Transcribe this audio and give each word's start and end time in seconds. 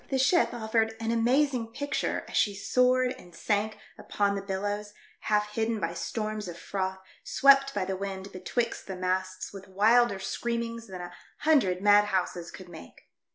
The 0.09 0.17
ship 0.17 0.51
offered 0.51 0.95
an 0.99 1.11
amazing 1.11 1.73
picture 1.73 2.25
as 2.27 2.35
she 2.35 2.55
soared 2.55 3.13
and 3.19 3.35
sank 3.35 3.77
upon 3.99 4.33
the 4.33 4.41
billows, 4.41 4.95
half 5.19 5.49
hidden 5.51 5.79
by 5.79 5.93
storms 5.93 6.47
of 6.47 6.57
froth 6.57 6.97
swept 7.23 7.75
by 7.75 7.85
the 7.85 7.95
wind 7.95 8.31
betwixt 8.31 8.87
the 8.87 8.95
masts 8.95 9.53
with 9.53 9.67
wilder 9.67 10.17
screaminos 10.17 10.87
than 10.87 11.01
a 11.01 11.13
hundred 11.41 11.83
mad 11.83 12.05
houses 12.05 12.49
could 12.49 12.67
make. 12.67 13.09